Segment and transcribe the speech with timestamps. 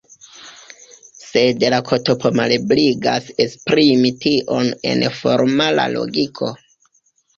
[1.23, 6.51] Sed la "ktp" malebligas esprimi tion en formala logiko.